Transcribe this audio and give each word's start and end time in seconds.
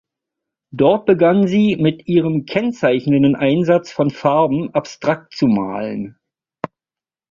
Dort 0.71 1.05
begann 1.05 1.45
sie, 1.45 1.75
mit 1.75 2.07
ihrem 2.07 2.45
kennzeichnenden 2.47 3.35
Einsatz 3.35 3.91
von 3.91 4.09
Farben, 4.09 4.73
abstrakt 4.73 5.33
zu 5.35 5.45
malen. 5.45 6.17